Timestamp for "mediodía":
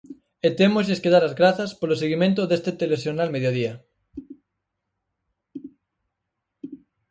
3.35-3.73